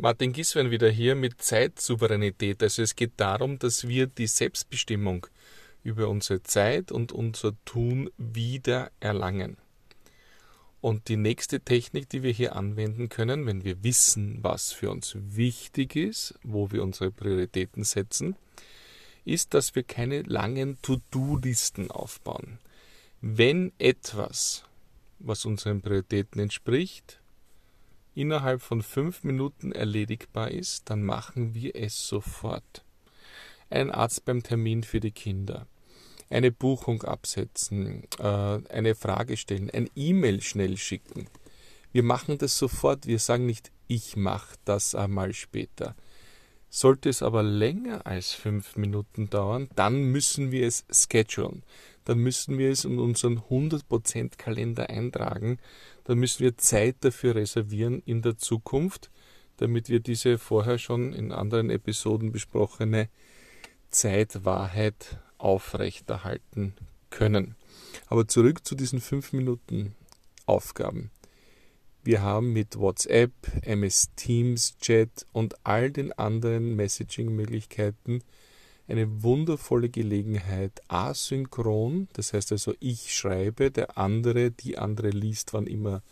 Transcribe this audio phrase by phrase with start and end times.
[0.00, 2.62] Martin Giswein wieder hier mit Zeitsouveränität.
[2.62, 5.26] Also es geht darum, dass wir die Selbstbestimmung
[5.82, 9.56] über unsere Zeit und unser Tun wieder erlangen.
[10.80, 15.16] Und die nächste Technik, die wir hier anwenden können, wenn wir wissen, was für uns
[15.16, 18.36] wichtig ist, wo wir unsere Prioritäten setzen,
[19.24, 22.60] ist, dass wir keine langen To-Do-Listen aufbauen.
[23.20, 24.62] Wenn etwas,
[25.18, 27.18] was unseren Prioritäten entspricht,
[28.18, 32.84] innerhalb von fünf Minuten erledigbar ist, dann machen wir es sofort.
[33.70, 35.68] Ein Arzt beim Termin für die Kinder,
[36.28, 41.28] eine Buchung absetzen, äh, eine Frage stellen, ein E-Mail schnell schicken.
[41.92, 43.06] Wir machen das sofort.
[43.06, 45.94] Wir sagen nicht, ich mache das einmal später.
[46.70, 51.62] Sollte es aber länger als fünf Minuten dauern, dann müssen wir es schedulen.
[52.04, 55.58] Dann müssen wir es in unseren 100% Kalender eintragen.
[56.04, 59.10] Dann müssen wir Zeit dafür reservieren in der Zukunft,
[59.58, 63.08] damit wir diese vorher schon in anderen Episoden besprochene
[63.90, 66.74] Zeitwahrheit aufrechterhalten
[67.10, 67.56] können.
[68.06, 69.94] Aber zurück zu diesen fünf Minuten
[70.46, 71.10] Aufgaben.
[72.04, 73.32] Wir haben mit WhatsApp,
[73.62, 78.22] MS Teams, Chat und all den anderen Messaging-Möglichkeiten
[78.88, 85.66] eine wundervolle Gelegenheit, asynchron, das heißt also ich schreibe, der andere, die andere liest, wann
[85.66, 86.02] immer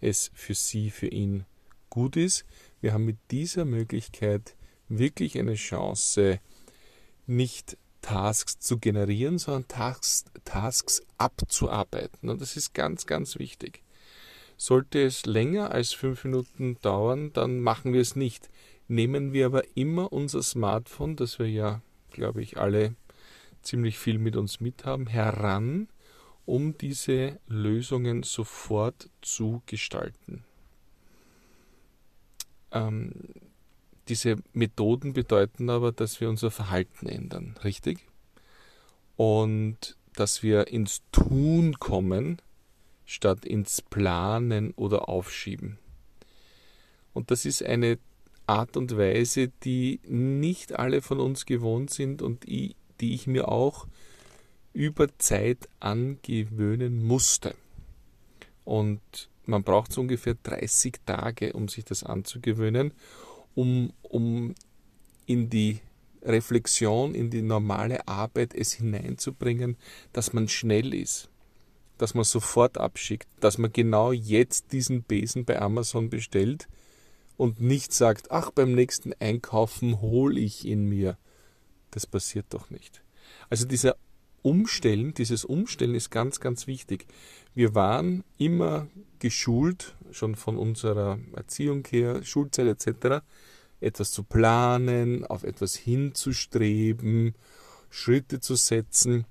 [0.00, 1.44] es für sie, für ihn
[1.88, 2.44] gut ist.
[2.80, 4.54] Wir haben mit dieser Möglichkeit
[4.88, 6.38] wirklich eine Chance,
[7.26, 12.30] nicht Tasks zu generieren, sondern Tasks, Tasks abzuarbeiten.
[12.30, 13.82] Und das ist ganz, ganz wichtig.
[14.60, 18.50] Sollte es länger als fünf Minuten dauern, dann machen wir es nicht.
[18.88, 21.80] Nehmen wir aber immer unser Smartphone, das wir ja,
[22.10, 22.94] glaube ich, alle
[23.62, 25.88] ziemlich viel mit uns mithaben, heran,
[26.44, 30.44] um diese Lösungen sofort zu gestalten.
[32.70, 33.12] Ähm,
[34.08, 38.00] diese Methoden bedeuten aber, dass wir unser Verhalten ändern, richtig?
[39.16, 42.42] Und dass wir ins Tun kommen,
[43.10, 45.78] statt ins Planen oder Aufschieben.
[47.12, 47.98] Und das ist eine
[48.46, 53.86] Art und Weise, die nicht alle von uns gewohnt sind und die ich mir auch
[54.72, 57.54] über Zeit angewöhnen musste.
[58.64, 59.00] Und
[59.46, 62.92] man braucht so ungefähr 30 Tage, um sich das anzugewöhnen
[63.54, 64.54] um, um
[65.26, 65.80] in die
[66.22, 69.76] Reflexion, in die normale Arbeit es hineinzubringen,
[70.12, 71.28] dass man schnell ist,
[72.00, 76.68] dass man sofort abschickt, dass man genau jetzt diesen Besen bei Amazon bestellt
[77.36, 81.18] und nicht sagt, ach, beim nächsten Einkaufen hole ich ihn mir.
[81.90, 83.02] Das passiert doch nicht.
[83.50, 83.96] Also dieser
[84.42, 87.06] Umstellen, dieses Umstellen ist ganz, ganz wichtig.
[87.54, 88.88] Wir waren immer
[89.18, 93.22] geschult, schon von unserer Erziehung her, Schulzeit etc.,
[93.80, 97.34] etwas zu planen, auf etwas hinzustreben,
[97.90, 99.26] Schritte zu setzen.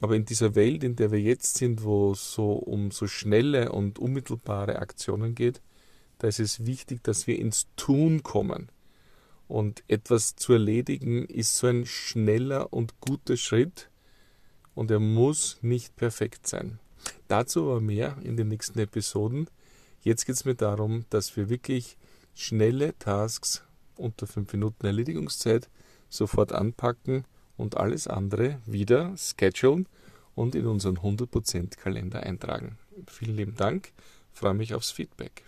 [0.00, 3.72] Aber in dieser Welt, in der wir jetzt sind, wo es so um so schnelle
[3.72, 5.60] und unmittelbare Aktionen geht,
[6.18, 8.70] da ist es wichtig, dass wir ins Tun kommen.
[9.48, 13.90] Und etwas zu erledigen ist so ein schneller und guter Schritt
[14.74, 16.78] und er muss nicht perfekt sein.
[17.28, 19.48] Dazu aber mehr in den nächsten Episoden.
[20.02, 21.96] Jetzt geht es mir darum, dass wir wirklich
[22.34, 23.64] schnelle Tasks
[23.96, 25.68] unter 5 Minuten Erledigungszeit
[26.08, 27.24] sofort anpacken
[27.58, 29.86] und alles andere wieder schedulen
[30.34, 32.78] und in unseren 100% Kalender eintragen.
[33.06, 33.92] Vielen lieben Dank,
[34.32, 35.44] freue mich aufs Feedback.